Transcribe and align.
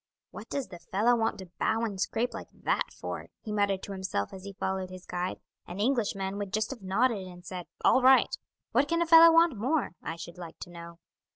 "What 0.31 0.49
does 0.49 0.69
the 0.69 0.79
fellow 0.79 1.15
want 1.15 1.37
to 1.37 1.51
bow 1.59 1.83
and 1.83 2.01
scrape 2.01 2.33
like 2.33 2.47
that 2.63 2.91
for?" 2.91 3.27
he 3.43 3.51
muttered 3.51 3.83
to 3.83 3.91
himself 3.91 4.33
as 4.33 4.45
he 4.45 4.53
followed 4.53 4.89
his 4.89 5.05
guide. 5.05 5.37
"An 5.67 5.79
Englishman 5.79 6.39
would 6.39 6.51
just 6.51 6.71
have 6.71 6.81
nodded 6.81 7.27
and 7.27 7.45
said 7.45 7.67
'All 7.85 8.01
right!' 8.01 8.35
What 8.71 8.87
can 8.87 9.03
a 9.03 9.05
fellow 9.05 9.31
want 9.31 9.55
more, 9.55 9.91
I 10.01 10.15
should 10.15 10.39
like 10.39 10.57
to 10.61 10.71
know? 10.71 10.97